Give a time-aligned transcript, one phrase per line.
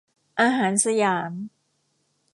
[0.41, 1.31] อาหารสยาม